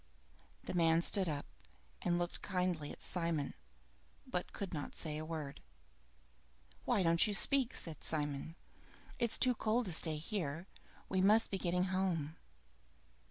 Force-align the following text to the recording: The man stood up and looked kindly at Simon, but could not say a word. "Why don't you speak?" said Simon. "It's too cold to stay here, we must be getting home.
The 0.63 0.73
man 0.73 1.03
stood 1.03 1.29
up 1.29 1.45
and 2.01 2.17
looked 2.17 2.41
kindly 2.41 2.91
at 2.91 3.03
Simon, 3.03 3.53
but 4.25 4.51
could 4.51 4.73
not 4.73 4.95
say 4.95 5.19
a 5.19 5.23
word. 5.25 5.61
"Why 6.85 7.03
don't 7.03 7.27
you 7.27 7.35
speak?" 7.35 7.75
said 7.75 8.03
Simon. 8.03 8.55
"It's 9.19 9.37
too 9.37 9.53
cold 9.53 9.85
to 9.85 9.91
stay 9.93 10.17
here, 10.17 10.65
we 11.07 11.21
must 11.21 11.51
be 11.51 11.59
getting 11.59 11.83
home. 11.93 12.35